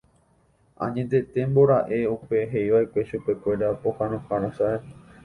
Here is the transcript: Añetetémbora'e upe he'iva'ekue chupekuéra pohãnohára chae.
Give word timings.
Añetetémbora'e 0.85 1.99
upe 2.13 2.39
he'iva'ekue 2.53 3.05
chupekuéra 3.11 3.69
pohãnohára 3.85 4.49
chae. 4.57 4.73